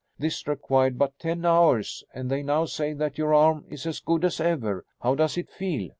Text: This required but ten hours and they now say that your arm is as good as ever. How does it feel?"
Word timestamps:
This 0.17 0.47
required 0.47 0.97
but 0.97 1.19
ten 1.19 1.45
hours 1.45 2.03
and 2.11 2.27
they 2.31 2.41
now 2.41 2.65
say 2.65 2.91
that 2.93 3.19
your 3.19 3.35
arm 3.35 3.65
is 3.69 3.85
as 3.85 3.99
good 3.99 4.25
as 4.25 4.39
ever. 4.39 4.83
How 4.99 5.13
does 5.13 5.37
it 5.37 5.51
feel?" 5.51 5.89